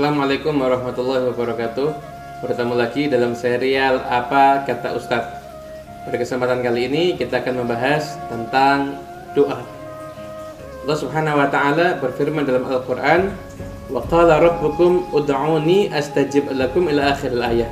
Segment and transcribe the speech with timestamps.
[0.00, 1.88] Assalamualaikum warahmatullahi wabarakatuh.
[2.40, 5.44] Bertemu lagi dalam serial Apa Kata Ustadz.
[6.08, 8.96] Pada kesempatan kali ini kita akan membahas tentang
[9.36, 9.60] doa.
[9.60, 13.28] Allah subhanahu wa ta'ala berfirman dalam Al-Quran
[13.92, 17.68] Wa qala rabbukum ud'uni astajib lakum ila akhir ayat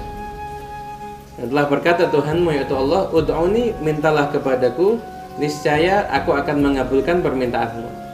[1.41, 5.01] Dan telah berkata Tuhanmu yaitu Allah Ud'uni mintalah kepadaku
[5.41, 8.08] Niscaya aku akan mengabulkan permintaanmu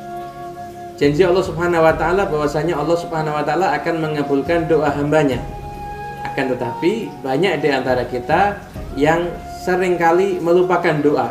[0.94, 5.42] janji Allah Subhanahu wa taala bahwasanya Allah Subhanahu wa taala akan mengabulkan doa hambanya.
[6.22, 8.58] Akan tetapi banyak di antara kita
[8.94, 9.30] yang
[9.62, 11.30] sering kali melupakan doa.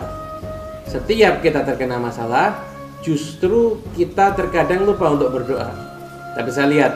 [0.87, 2.59] Setiap kita terkena masalah,
[3.01, 5.69] justru kita terkadang lupa untuk berdoa.
[6.33, 6.93] Tapi saya lihat,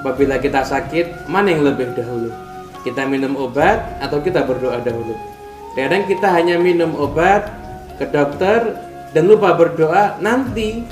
[0.00, 2.32] apabila kita sakit, mana yang lebih dahulu?
[2.80, 5.12] Kita minum obat atau kita berdoa dahulu?
[5.76, 7.48] Kadang kita hanya minum obat
[8.00, 8.76] ke dokter
[9.12, 10.84] dan lupa berdoa, nanti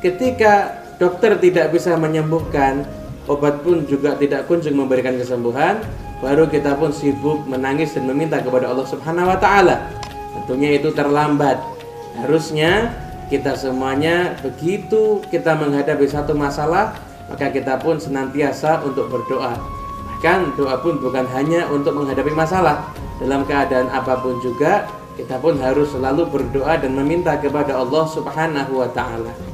[0.00, 2.84] ketika dokter tidak bisa menyembuhkan,
[3.24, 5.80] obat pun juga tidak kunjung memberikan kesembuhan,
[6.20, 9.88] baru kita pun sibuk menangis dan meminta kepada Allah Subhanahu wa taala.
[10.36, 11.56] Tentunya itu terlambat.
[12.20, 12.92] Harusnya
[13.32, 16.98] kita semuanya begitu kita menghadapi satu masalah,
[17.30, 19.56] maka kita pun senantiasa untuk berdoa.
[20.10, 22.92] Bahkan doa pun bukan hanya untuk menghadapi masalah,
[23.22, 24.84] dalam keadaan apa pun juga
[25.16, 29.49] kita pun harus selalu berdoa dan meminta kepada Allah Subhanahu wa taala.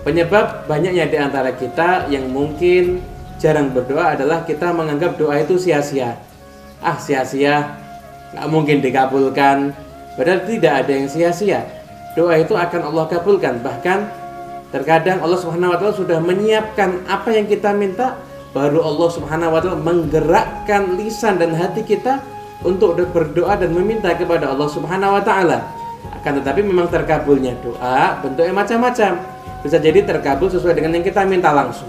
[0.00, 3.04] Penyebab banyaknya di antara kita yang mungkin
[3.36, 6.16] jarang berdoa adalah kita menganggap doa itu sia-sia.
[6.80, 7.76] Ah sia-sia,
[8.32, 9.76] nggak mungkin dikabulkan.
[10.16, 11.68] Padahal tidak ada yang sia-sia.
[12.16, 13.60] Doa itu akan Allah kabulkan.
[13.60, 13.98] Bahkan
[14.72, 18.16] terkadang Allah Subhanahu Wa Taala sudah menyiapkan apa yang kita minta,
[18.56, 22.24] baru Allah Subhanahu Wa Taala menggerakkan lisan dan hati kita
[22.64, 25.58] untuk berdoa dan meminta kepada Allah Subhanahu Wa Taala.
[26.16, 31.52] Akan tetapi memang terkabulnya doa bentuknya macam-macam bisa jadi terkabul sesuai dengan yang kita minta
[31.52, 31.88] langsung.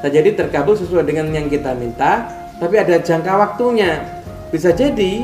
[0.00, 2.26] Bisa jadi terkabul sesuai dengan yang kita minta,
[2.58, 4.02] tapi ada jangka waktunya.
[4.50, 5.22] Bisa jadi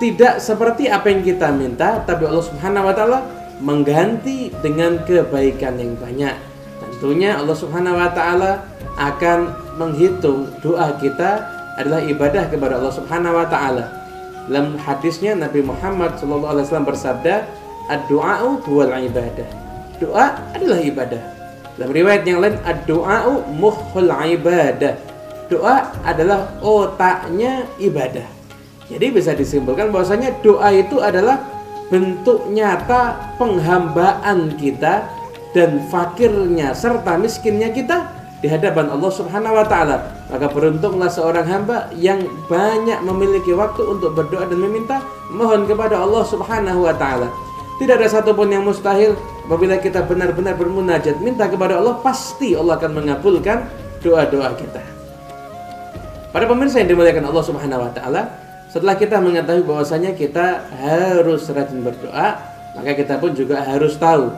[0.00, 3.18] tidak seperti apa yang kita minta, tapi Allah Subhanahu wa taala
[3.60, 6.34] mengganti dengan kebaikan yang banyak.
[6.80, 8.64] Tentunya Allah Subhanahu wa taala
[8.96, 9.38] akan
[9.76, 13.84] menghitung doa kita adalah ibadah kepada Allah Subhanahu wa taala.
[14.46, 17.48] Dalam hadisnya Nabi Muhammad SAW bersabda,
[17.88, 19.63] "Ad-du'a'u huwal ibadah."
[20.02, 21.22] Doa adalah ibadah.
[21.74, 24.94] Dalam riwayat yang lain, ad-du'a'u mukhul ibadah.
[25.50, 28.26] Doa adalah otaknya ibadah.
[28.88, 31.40] Jadi bisa disimpulkan bahwasanya doa itu adalah
[31.88, 35.08] bentuk nyata penghambaan kita
[35.56, 38.10] dan fakirnya serta miskinnya kita
[38.44, 39.96] di hadapan Allah Subhanahu wa taala.
[40.28, 45.00] Maka beruntunglah seorang hamba yang banyak memiliki waktu untuk berdoa dan meminta
[45.32, 47.32] mohon kepada Allah Subhanahu wa taala.
[47.80, 52.90] Tidak ada satupun yang mustahil apabila kita benar-benar bermunajat minta kepada Allah pasti Allah akan
[52.96, 53.68] mengabulkan
[54.00, 54.82] doa-doa kita.
[56.32, 58.22] Para pemirsa yang dimuliakan Allah Subhanahu wa taala,
[58.66, 62.42] setelah kita mengetahui bahwasanya kita harus rajin berdoa,
[62.74, 64.34] maka kita pun juga harus tahu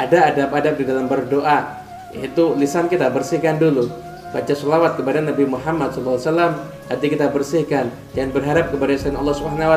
[0.00, 1.84] ada adab-adab di dalam berdoa,
[2.16, 3.84] yaitu lisan kita bersihkan dulu.
[4.32, 6.56] Baca selawat kepada Nabi Muhammad SAW,
[6.88, 9.76] hati kita bersihkan dan berharap kepada Allah Subhanahu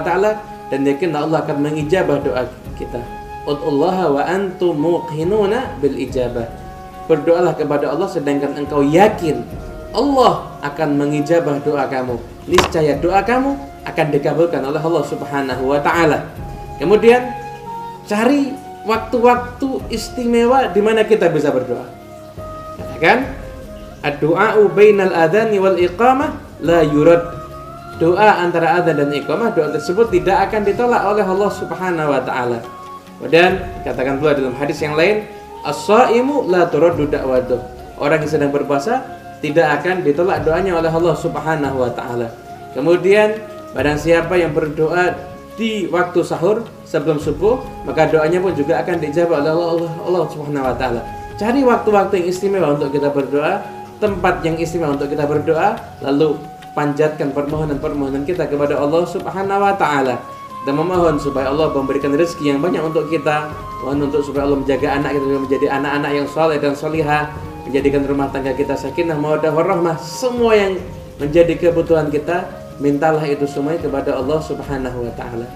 [0.72, 2.47] dan yakin Allah akan mengijabah doa
[2.80, 3.19] kita.
[3.47, 6.47] Ud'ullaha wa antum muqinuna bil ijabah.
[7.07, 9.41] Berdoalah kepada Allah sedangkan engkau yakin
[9.95, 12.22] Allah akan mengijabah doa kamu.
[12.45, 16.29] Niscaya doa kamu akan dikabulkan oleh Allah Subhanahu wa taala.
[16.77, 17.33] Kemudian
[18.05, 18.53] cari
[18.85, 21.89] waktu-waktu istimewa di mana kita bisa berdoa.
[22.77, 23.25] Katakan
[24.06, 27.39] ad-du'a'u bainal adhani wal iqamah la yurad
[28.00, 32.59] doa antara adzan dan iqamah doa tersebut tidak akan ditolak oleh Allah Subhanahu wa taala.
[33.28, 35.28] Dan katakan pula dalam hadis yang lain,
[35.68, 37.59] as-shaimu la turaddu da'watuh.
[38.00, 39.03] Orang yang sedang berpuasa
[39.44, 42.31] tidak akan ditolak doanya oleh Allah Subhanahu wa taala.
[42.72, 43.44] Kemudian
[43.75, 45.19] barang siapa yang berdoa
[45.59, 50.63] di waktu sahur sebelum subuh, maka doanya pun juga akan dijawab oleh Allah, Allah Subhanahu
[50.72, 51.01] wa taala.
[51.36, 53.63] Cari waktu-waktu yang istimewa untuk kita berdoa,
[54.00, 56.39] tempat yang istimewa untuk kita berdoa, lalu
[56.72, 62.59] panjatkan permohonan-permohonan kita kepada Allah Subhanahu wa taala dan memohon supaya Allah memberikan rezeki yang
[62.59, 63.47] banyak untuk kita,
[63.83, 67.31] mohon untuk supaya Allah menjaga anak kita menjadi anak-anak yang soleh dan solihah,
[67.63, 70.75] menjadikan rumah tangga kita sakinah, mawaddah warahmah, semua yang
[71.15, 72.47] menjadi kebutuhan kita,
[72.83, 75.47] mintalah itu semuanya kepada Allah Subhanahu wa taala.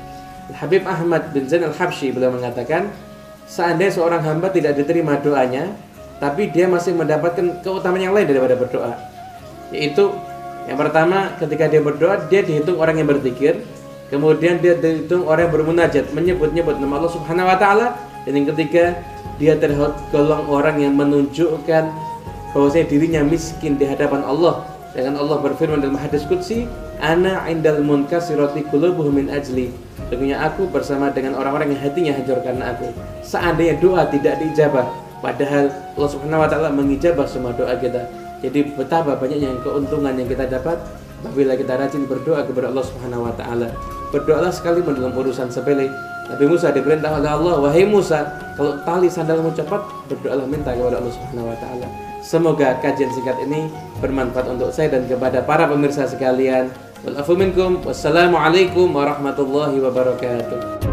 [0.55, 2.91] Habib Ahmad bin Zain Al-Habsyi beliau mengatakan,
[3.47, 5.71] seandainya seorang hamba tidak diterima doanya,
[6.19, 8.95] tapi dia masih mendapatkan keutamaan yang lain daripada berdoa,
[9.71, 10.11] yaitu
[10.63, 13.59] yang pertama, ketika dia berdoa, dia dihitung orang yang berzikir.
[14.13, 17.97] Kemudian dia dihitung orang yang bermunajat, menyebut-nyebut nama Allah Subhanahu wa taala.
[18.29, 18.93] Dan yang ketiga,
[19.41, 21.89] dia tergolong orang yang menunjukkan
[22.53, 26.69] bahwasanya dirinya miskin di hadapan Allah dengan Allah berfirman dalam hadis qudsi
[27.01, 29.73] ana indal munkasirati qulubuhum min ajli
[30.13, 32.85] Sesungguhnya aku bersama dengan orang-orang yang hatinya hancur karena aku.
[33.25, 34.85] Seandainya doa tidak diijabah,
[35.25, 38.05] padahal Allah Subhanahu wa taala mengijabah semua doa kita.
[38.45, 40.77] Jadi betapa banyaknya keuntungan yang kita dapat
[41.25, 43.73] apabila kita rajin berdoa kepada Allah Subhanahu wa taala.
[44.13, 45.89] Berdoalah sekali dalam urusan sepele.
[46.29, 51.13] Nabi Musa diperintah oleh Allah, "Wahai Musa, kalau tali sandalmu cepat, berdoalah minta kepada Allah
[51.17, 51.87] Subhanahu wa taala."
[52.21, 56.69] Semoga kajian singkat ini bermanfaat untuk saya dan kepada para pemirsa sekalian.
[57.83, 60.92] Wassalamualaikum warahmatullahi wabarakatuh.